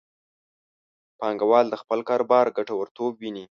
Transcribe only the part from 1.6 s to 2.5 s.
د خپل کاروبار